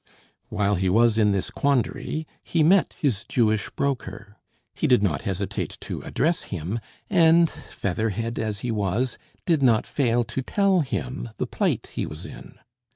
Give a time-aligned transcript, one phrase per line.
[0.49, 4.35] While he was in this quandary, he met his Jewish broker.
[4.73, 10.23] He did not hesitate to address him, and, featherhead as he was, did not fail
[10.23, 12.55] to tell him the plight he was in.